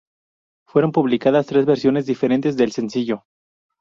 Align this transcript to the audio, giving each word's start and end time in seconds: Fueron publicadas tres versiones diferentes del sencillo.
Fueron 0.67 0.91
publicadas 0.91 1.45
tres 1.45 1.67
versiones 1.67 2.07
diferentes 2.07 2.57
del 2.57 2.71
sencillo. 2.71 3.25